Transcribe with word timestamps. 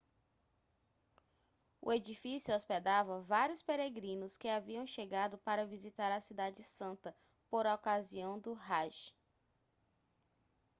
o 1.79 1.93
edifício 1.93 2.55
hospedava 2.55 3.21
vários 3.21 3.61
peregrinos 3.61 4.35
que 4.35 4.47
haviam 4.47 4.83
chegado 4.83 5.37
para 5.37 5.63
visitar 5.63 6.11
a 6.11 6.19
cidade 6.19 6.63
santa 6.63 7.15
por 7.51 7.67
ocasião 7.67 8.39
do 8.39 8.53
hajj 8.53 9.13